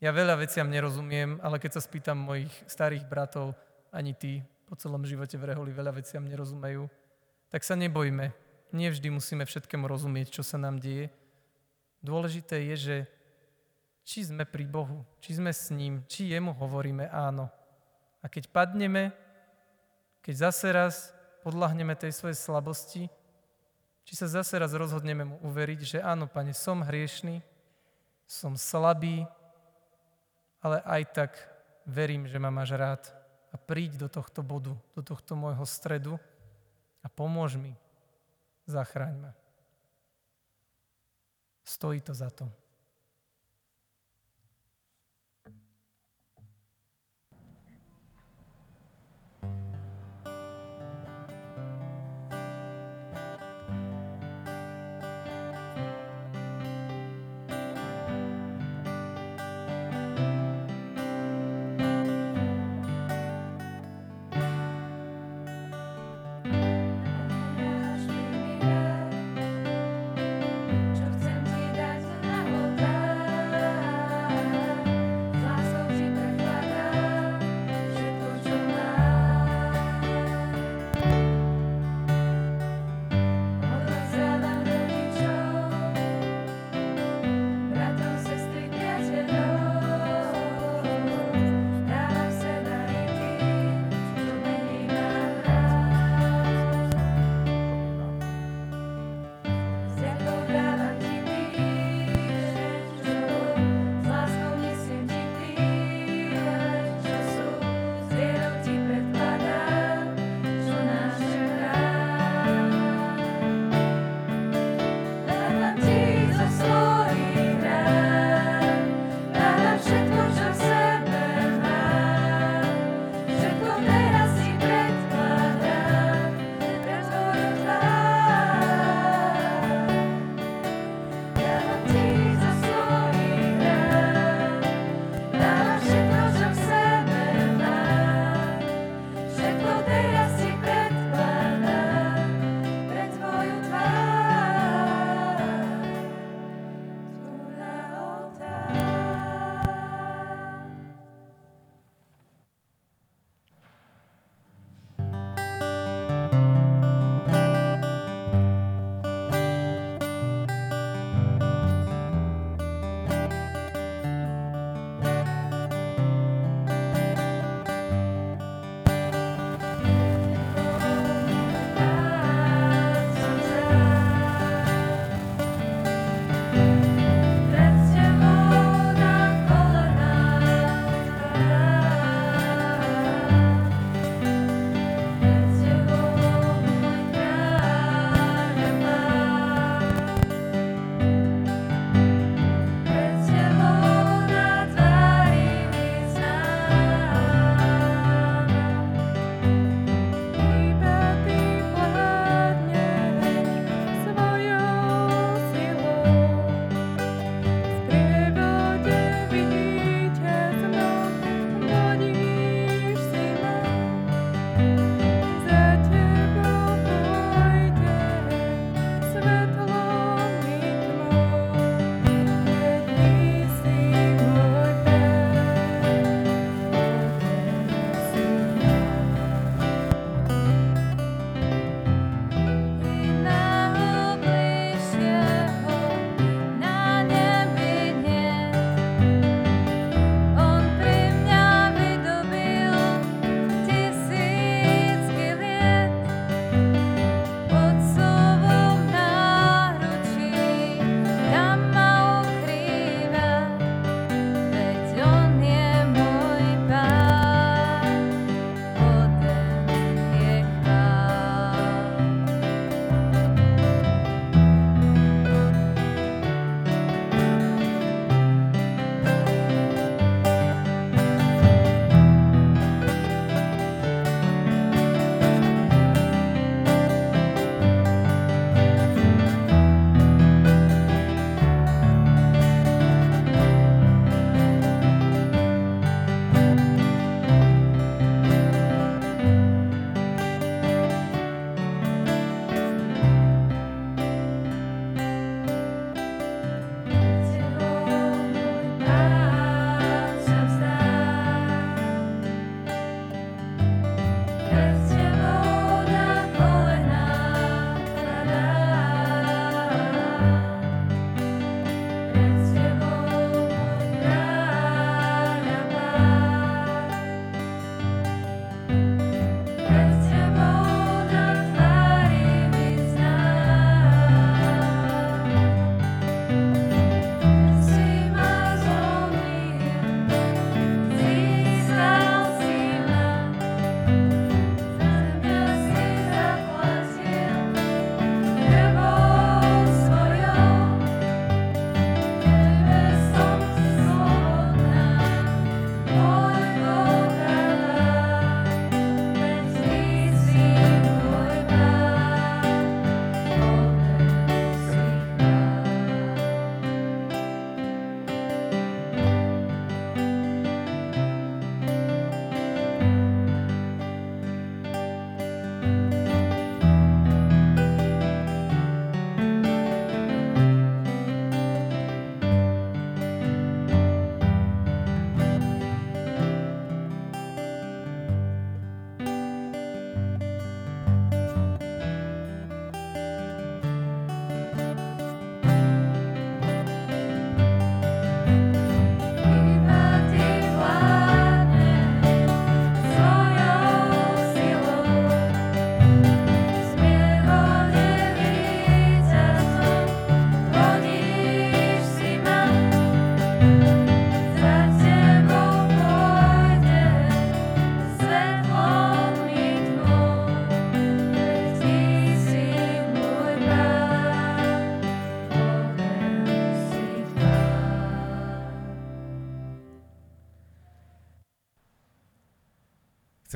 [0.06, 3.58] Ja veľa veciam nerozumiem, ale keď sa spýtam mojich starých bratov,
[3.90, 6.86] ani ty po celom živote v reholi veľa veciam nerozumejú,
[7.50, 8.30] tak sa nebojme.
[8.70, 11.10] Nevždy musíme všetkému rozumieť, čo sa nám deje.
[12.06, 12.98] Dôležité je, že
[14.06, 17.50] či sme pri Bohu, či sme s ním, či jemu hovoríme áno.
[18.22, 19.10] A keď padneme,
[20.22, 21.10] keď zase raz
[21.42, 23.10] podľahneme tej svojej slabosti,
[24.10, 27.46] či sa zase raz rozhodneme mu uveriť, že áno, pane, som hriešný,
[28.26, 29.22] som slabý,
[30.66, 31.32] ale aj tak
[31.86, 33.06] verím, že ma máš rád
[33.54, 36.18] a príď do tohto bodu, do tohto môjho stredu
[37.06, 37.78] a pomôž mi,
[38.66, 39.32] zachráň ma.
[41.62, 42.50] Stojí to za to.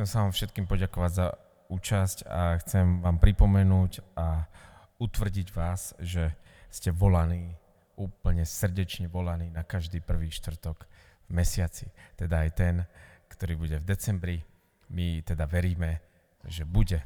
[0.03, 1.27] Chcem sa vám všetkým poďakovať za
[1.71, 4.51] účasť a chcem vám pripomenúť a
[4.99, 6.35] utvrdiť vás, že
[6.67, 7.55] ste volaní,
[7.95, 10.83] úplne srdečne volaní na každý prvý štvrtok
[11.23, 11.87] v mesiaci.
[12.19, 12.75] Teda aj ten,
[13.31, 14.37] ktorý bude v decembri.
[14.91, 16.03] My teda veríme,
[16.51, 16.99] že bude.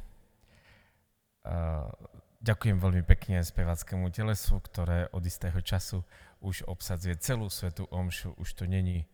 [2.42, 6.02] Ďakujem veľmi pekne spevackému telesu, ktoré od istého času
[6.42, 8.34] už obsadzuje celú svetú omšu.
[8.42, 9.06] Už to není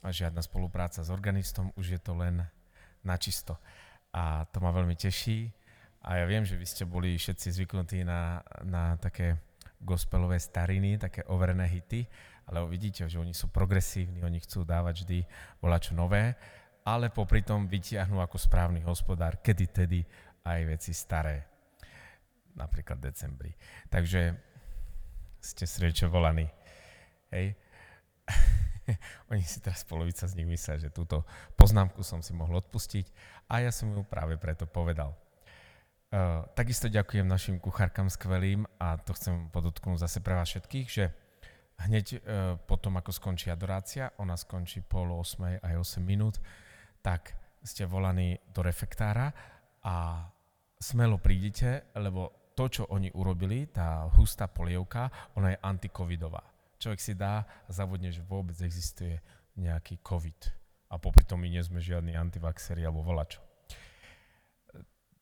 [0.00, 2.48] žiadna spolupráca s organistom, už je to len
[3.04, 3.58] načisto.
[4.12, 5.50] A to ma veľmi teší.
[6.02, 9.38] A ja viem, že vy ste boli všetci zvyknutí na, na také
[9.78, 12.06] gospelové stariny, také overené hity,
[12.46, 15.18] ale vidíte, že oni sú progresívni, oni chcú dávať vždy
[15.62, 16.34] volačo nové,
[16.82, 20.00] ale popri tom vytiahnu ako správny hospodár, kedy tedy
[20.42, 21.46] aj veci staré,
[22.58, 23.54] napríklad decembri.
[23.86, 24.34] Takže
[25.38, 26.46] ste srdečne volaní.
[27.30, 27.54] Hej.
[29.32, 31.22] Oni si teraz polovica z nich myslia, že túto
[31.54, 33.06] poznámku som si mohol odpustiť
[33.50, 35.14] a ja som ju práve preto povedal.
[36.12, 41.08] Uh, takisto ďakujem našim kuchárkam skvelým a to chcem podotknúť zase pre vás všetkých, že
[41.88, 42.20] hneď uh,
[42.60, 46.36] potom, ako skončí adorácia, ona skončí pol 8 aj 8 minút,
[47.00, 47.32] tak
[47.64, 49.32] ste volaní do refektára
[49.80, 50.28] a
[50.76, 55.08] smelo prídite, lebo to, čo oni urobili, tá hustá polievka,
[55.40, 56.51] ona je antikovidová
[56.82, 59.22] človek si dá a zavodne, že vôbec existuje
[59.54, 60.50] nejaký COVID.
[60.90, 63.38] A popri tom my nie sme žiadni antivaxeri alebo volačo.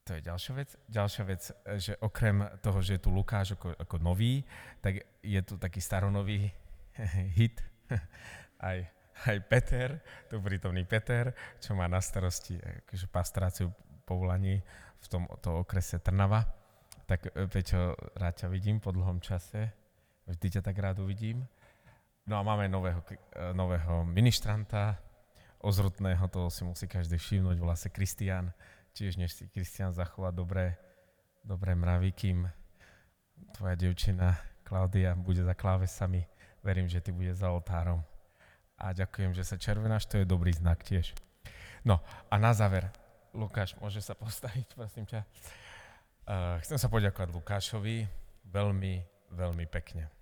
[0.09, 0.71] To je ďalšia vec.
[0.91, 1.43] Ďalšia vec,
[1.79, 4.43] že okrem toho, že je tu Lukáš ako, ako nový,
[4.83, 6.51] tak je tu taký staronový
[7.39, 7.63] hit,
[8.71, 8.79] aj,
[9.29, 11.31] aj Peter, tu prítomný Peter,
[11.63, 13.69] čo má na starosti akože pastráciu
[14.03, 14.59] povolaní
[14.99, 16.43] v tomto okrese Trnava.
[17.07, 19.80] Tak Peťo, rád ťa vidím po dlhom čase.
[20.31, 21.43] Vždy ťa tak rád uvidím.
[22.31, 23.17] No a máme nového, eh,
[23.51, 24.99] nového ministranta,
[25.61, 28.55] ozrutného, toho si musí každý všimnúť, volá sa Kristian.
[28.95, 30.79] Tiež než si Kristian zachová dobré,
[31.45, 32.49] dobré mravy, kým
[33.55, 36.23] tvoja devčina Klaudia bude za klávesami.
[36.63, 38.07] Verím, že ty bude za oltárom.
[38.79, 41.13] A ďakujem, že sa červenáš, to je dobrý znak tiež.
[41.85, 42.01] No
[42.31, 42.89] a na záver,
[43.35, 45.21] Lukáš, môže sa postaviť, prosím ťa.
[46.31, 48.07] Uh, chcem sa poďakovať Lukášovi
[48.47, 48.95] veľmi,
[49.35, 50.20] veľmi pekne.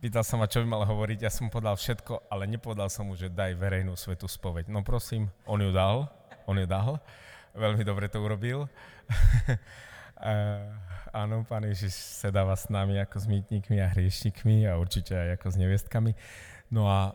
[0.00, 3.20] Pýtal sa ma, čo by mal hovoriť, ja som podal všetko, ale nepovedal som mu,
[3.20, 4.72] že daj verejnú svetú spoveď.
[4.72, 6.08] No prosím, on ju dal,
[6.48, 7.04] on ju dal,
[7.52, 8.64] veľmi dobre to urobil.
[10.24, 10.72] uh,
[11.12, 15.46] áno, pán Ježiš sedáva s nami ako s mýtnikmi a hriešnikmi a určite aj ako
[15.52, 16.16] s neviestkami.
[16.72, 17.12] No a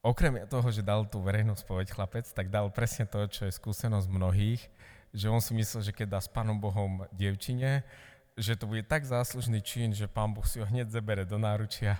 [0.00, 4.08] okrem toho, že dal tú verejnú spoveď chlapec, tak dal presne to, čo je skúsenosť
[4.08, 4.64] mnohých,
[5.12, 7.84] že on si myslel, že keď dá s Pánom Bohom dievčine,
[8.38, 11.98] že to bude tak záslužný čin, že pán Boh si ho hneď zebere do náručia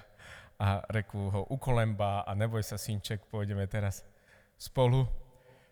[0.59, 4.07] a reku ho ukolemba a neboj sa, synček, pôjdeme teraz
[4.55, 5.07] spolu.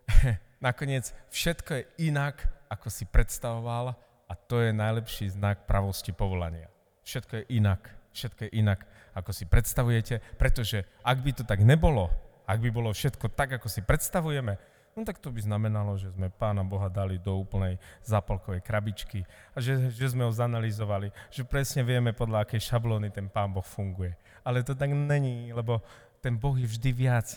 [0.67, 3.95] Nakoniec všetko je inak, ako si predstavoval
[4.27, 6.67] a to je najlepší znak pravosti povolania.
[7.07, 8.83] Všetko je inak, všetko je inak,
[9.15, 12.11] ako si predstavujete, pretože ak by to tak nebolo,
[12.47, 14.59] ak by bolo všetko tak, ako si predstavujeme,
[14.97, 19.61] no tak to by znamenalo, že sme Pána Boha dali do úplnej zápalkovej krabičky a
[19.61, 24.17] že, že sme ho zanalizovali, že presne vieme, podľa akej šablóny ten Pán Boh funguje.
[24.41, 25.85] Ale to tak není, lebo
[26.25, 27.29] ten Boh je vždy viac,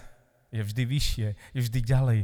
[0.55, 2.21] je vždy vyššie, je vždy ďalej.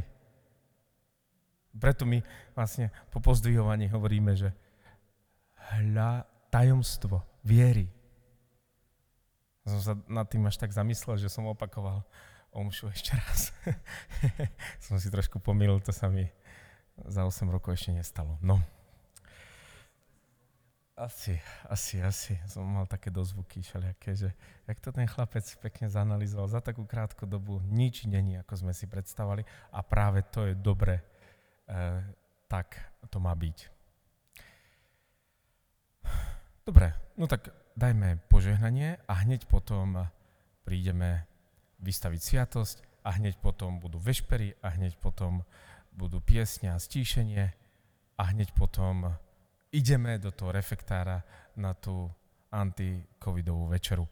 [1.76, 2.24] Preto my
[2.56, 4.56] vlastne po pozdvihovaní hovoríme, že
[5.76, 7.92] hľa tajomstvo viery.
[9.68, 12.00] Som sa nad tým až tak zamyslel, že som opakoval
[12.56, 13.52] omšu ešte raz.
[14.86, 16.24] som si trošku pomýlil, to sa mi
[17.04, 18.40] za 8 rokov ešte nestalo.
[18.40, 18.56] No.
[20.96, 21.36] Asi,
[21.68, 22.40] asi, asi.
[22.48, 24.32] Som mal také dozvuky všelijaké, že
[24.64, 28.88] jak to ten chlapec pekne zanalizoval za takú krátku dobu, nič není, ako sme si
[28.88, 29.44] predstavali
[29.76, 31.04] a práve to je dobre,
[31.68, 32.00] e,
[32.48, 32.80] tak
[33.12, 33.58] to má byť.
[36.64, 40.08] Dobre, no tak dajme požehnanie a hneď potom
[40.64, 41.28] prídeme
[41.80, 45.46] vystaviť sviatosť a hneď potom budú vešpery a hneď potom
[45.94, 47.44] budú piesne a stíšenie
[48.16, 49.14] a hneď potom
[49.72, 51.20] ideme do toho refektára
[51.56, 52.08] na tú
[52.52, 54.08] antikovidovú večeru.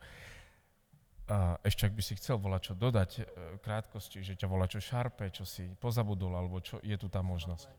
[1.25, 3.23] A ešte ak by si chcel volať čo dodať e,
[3.65, 7.73] krátkosti, že ťa volá čo šarpe, čo si pozabudol, alebo čo, je tu tá možnosť.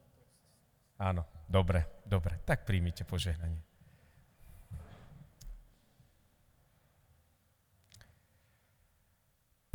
[0.98, 2.42] Áno, dobre, dobre.
[2.42, 3.62] Tak príjmite požehnanie.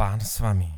[0.00, 0.72] Pán s vami.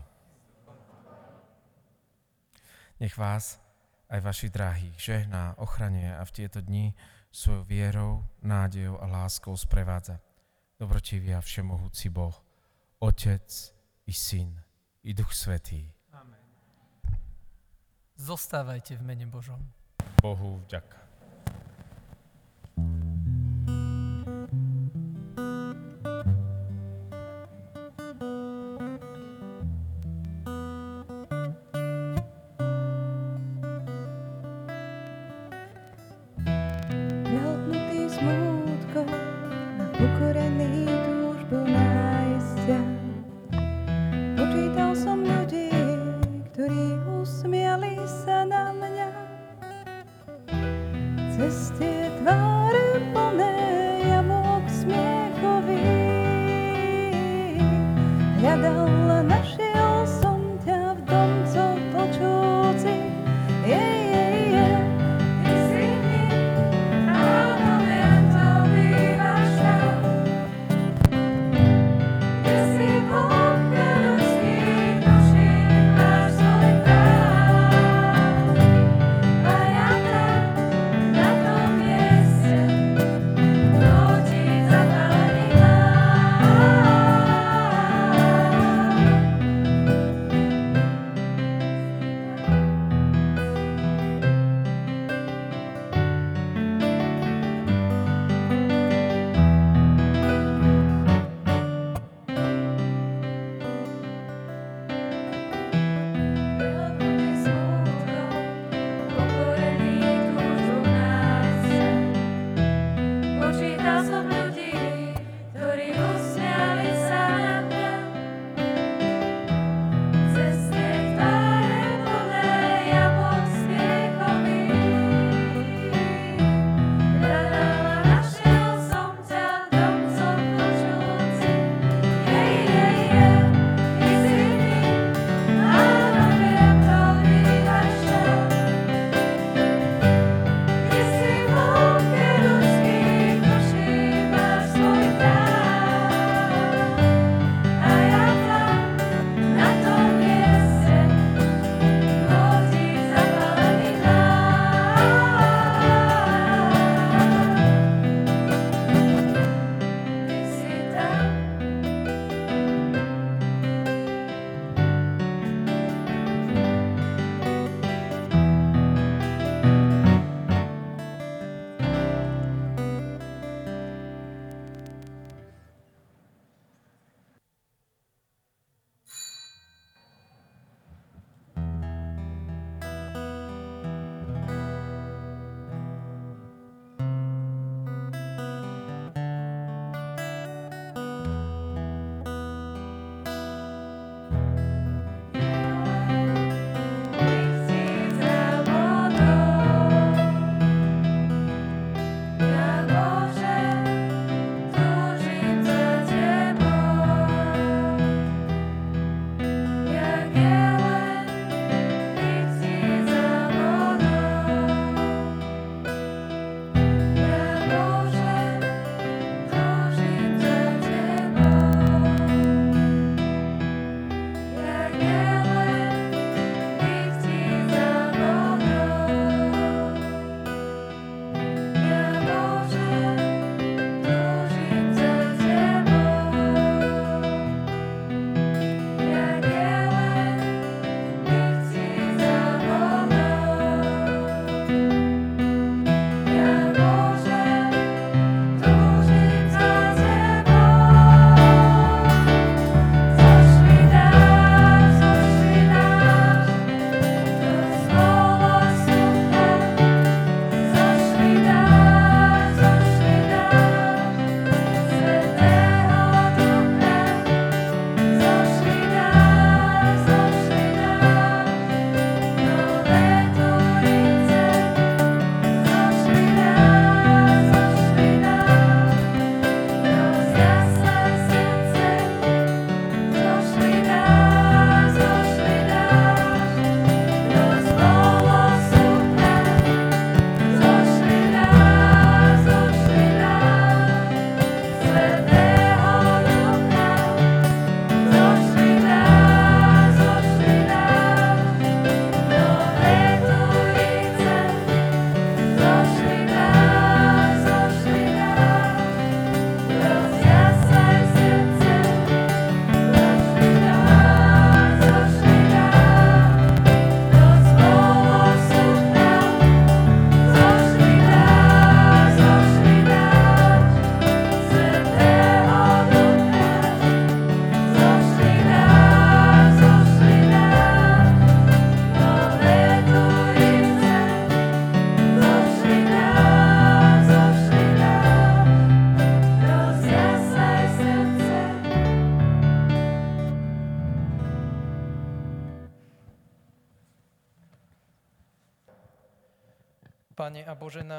[2.98, 3.62] Nech vás
[4.10, 6.90] aj vaši drahých žehná, ochrane a v tieto dni
[7.30, 10.18] svojou vierou, nádejou a láskou sprevádza.
[10.74, 12.34] Dobrotivý a všemohúci Boh,
[12.98, 13.46] Otec
[14.10, 14.58] i Syn
[15.06, 15.86] i Duch Svetý.
[18.18, 19.62] Zostávajte v mene Božom.
[20.18, 21.01] Bohu vďaka.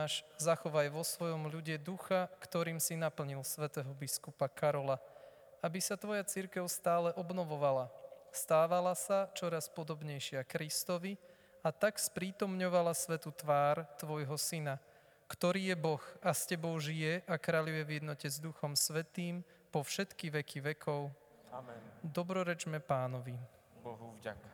[0.04, 4.99] Náš, zachovaj vo svojom ľude ducha, ktorým si naplnil svätého biskupa Karola,
[5.64, 7.88] aby sa Tvoja církev stále obnovovala,
[8.36, 11.16] stávala sa čoraz podobnejšia Kristovi
[11.64, 14.76] a tak sprítomňovala svetu tvár Tvojho Syna,
[15.32, 19.39] ktorý je Boh a s Tebou žije a kráľuje v jednote s Duchom Svetým
[19.72, 21.16] po všetky veky vekov.
[21.56, 21.80] Amen.
[22.04, 23.39] Dobrorečme pánovi.
[23.80, 24.53] Bohu vďaka.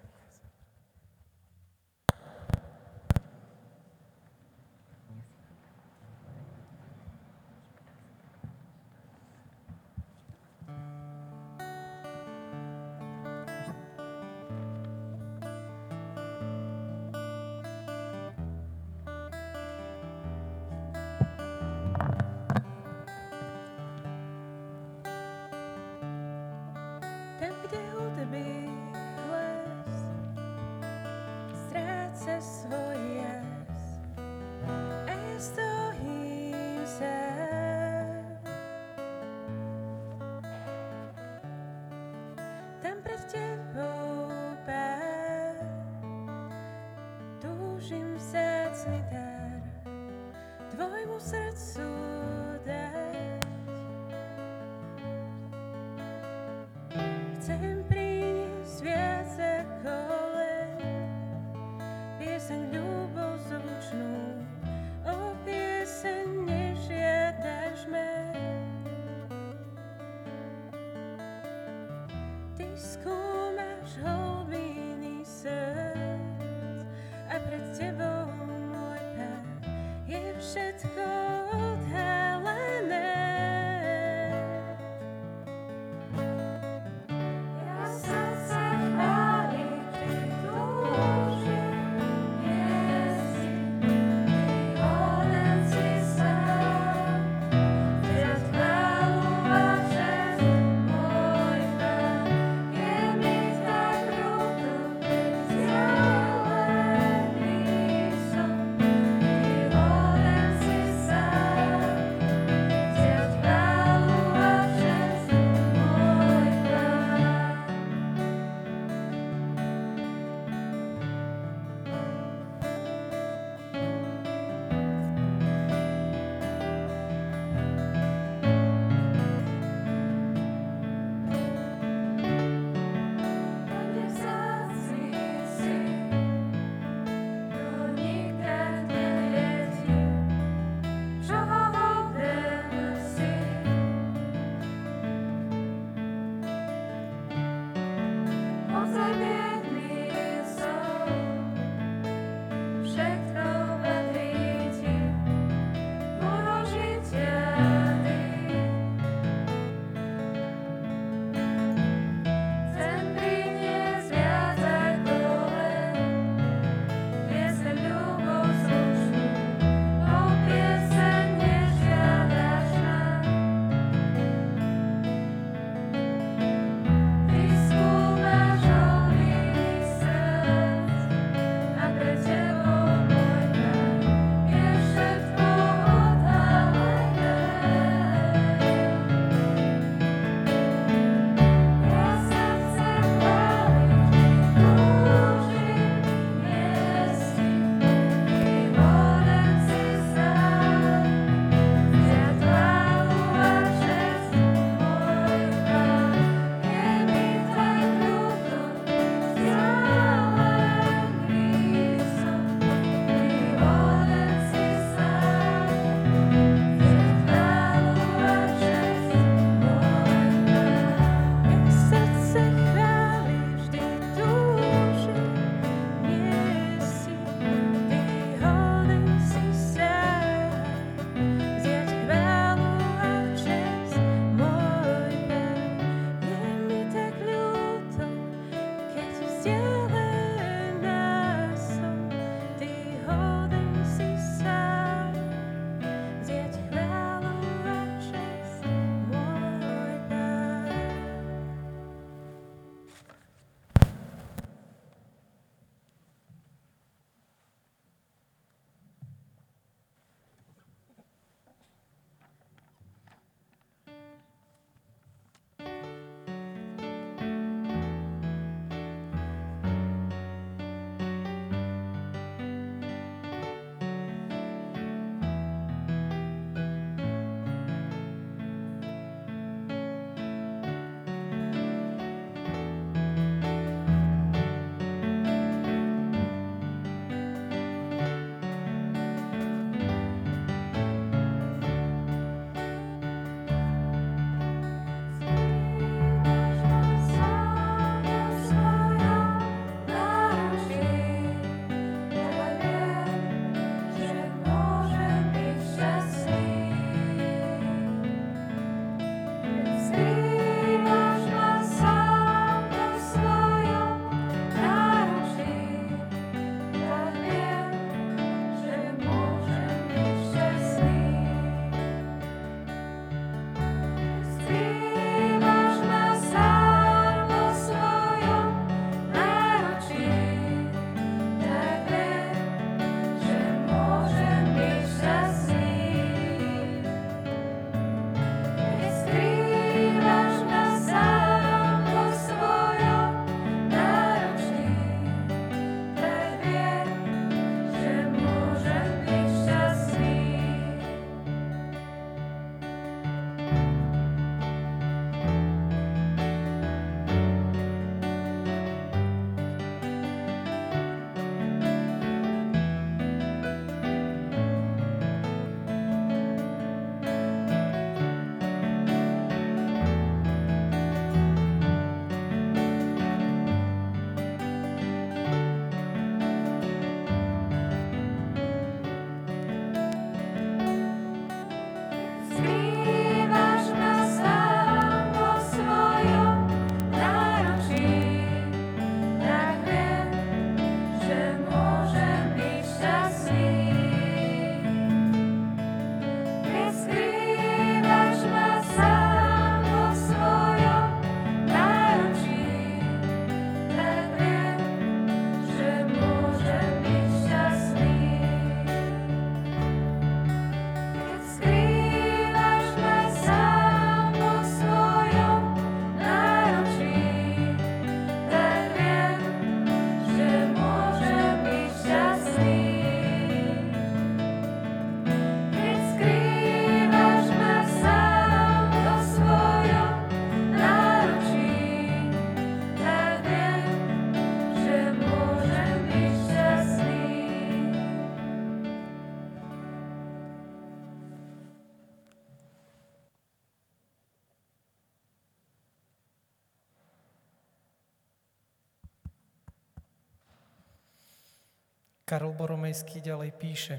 [452.10, 453.78] Karol Boromejský ďalej píše.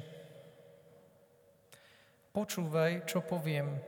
[2.31, 3.83] Počúvaj, čo poviem.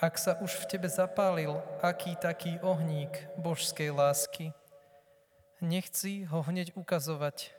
[0.00, 1.52] Ak sa už v tebe zapálil
[1.84, 4.56] aký taký ohník božskej lásky,
[5.60, 7.52] nechci ho hneď ukazovať,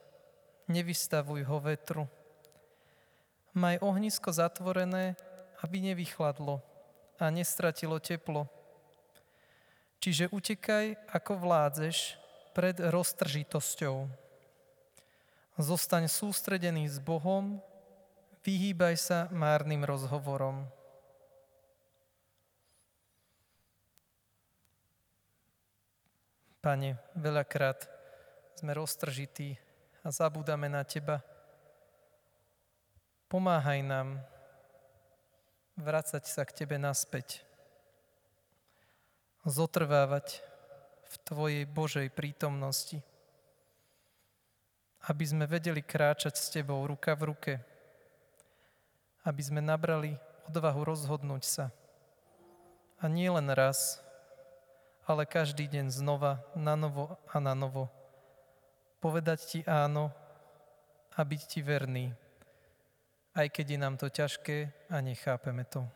[0.65, 2.09] nevystavuj ho vetru.
[3.53, 5.13] Maj ohnisko zatvorené,
[5.61, 6.57] aby nevychladlo
[7.21, 8.49] a nestratilo teplo.
[10.01, 12.17] Čiže utekaj, ako vládzeš,
[12.57, 14.18] pred roztržitosťou.
[15.59, 17.59] Zostaň sústredený s Bohom,
[18.47, 20.63] vyhýbaj sa márnym rozhovorom.
[26.63, 27.91] Pane, veľakrát
[28.55, 29.59] sme roztržití
[29.99, 31.19] a zabúdame na Teba.
[33.27, 34.23] Pomáhaj nám
[35.75, 37.43] vracať sa k Tebe naspäť.
[39.43, 40.39] Zotrvávať
[41.03, 43.08] v Tvojej Božej prítomnosti.
[45.07, 47.53] Aby sme vedeli kráčať s Tebou ruka v ruke.
[49.23, 50.19] Aby sme nabrali
[50.49, 51.65] odvahu rozhodnúť sa.
[52.99, 54.03] A nie len raz,
[55.07, 57.87] ale každý deň znova, na novo a na novo.
[58.99, 60.11] Povedať ti áno
[61.15, 62.11] a byť ti verný,
[63.31, 64.57] aj keď je nám to ťažké
[64.91, 65.87] a nechápeme to.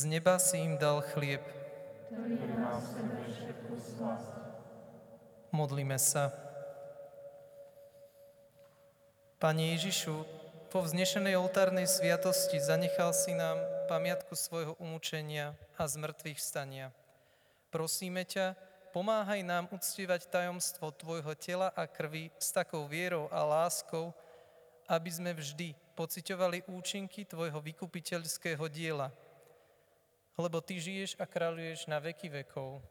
[0.00, 1.44] Z neba si im dal chlieb.
[5.52, 6.32] Modlíme sa.
[9.36, 10.24] Pane Ježišu,
[10.72, 13.60] po vznešenej oltárnej sviatosti zanechal si nám
[13.92, 16.96] pamiatku svojho umúčenia a zmrtvých vstania.
[17.68, 18.56] Prosíme ťa,
[18.96, 24.16] pomáhaj nám uctievať tajomstvo Tvojho tela a krvi s takou vierou a láskou,
[24.88, 29.12] aby sme vždy pociťovali účinky Tvojho vykupiteľského diela–
[30.38, 32.84] lebo Ty žiješ a kráľuješ na veky vekov.